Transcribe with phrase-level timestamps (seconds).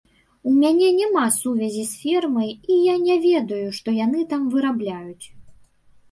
[0.49, 5.25] У мяне няма сувязі з фермай, і я не ведаю, што яны там вырабляюць.